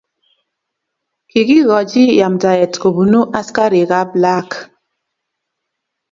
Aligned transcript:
kikikochi 1.29 2.03
yamtaet 2.19 2.73
kubunu 2.81 3.19
askarikab 3.39 4.09
laak. 4.23 4.49